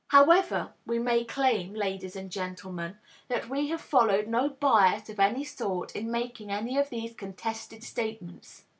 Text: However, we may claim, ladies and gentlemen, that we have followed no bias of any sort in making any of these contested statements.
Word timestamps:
However, 0.07 0.73
we 0.83 0.97
may 0.97 1.23
claim, 1.23 1.75
ladies 1.75 2.15
and 2.15 2.31
gentlemen, 2.31 2.97
that 3.27 3.49
we 3.49 3.67
have 3.67 3.79
followed 3.81 4.27
no 4.27 4.49
bias 4.49 5.09
of 5.11 5.19
any 5.19 5.43
sort 5.43 5.95
in 5.95 6.09
making 6.09 6.49
any 6.49 6.75
of 6.79 6.89
these 6.89 7.13
contested 7.13 7.83
statements. 7.83 8.65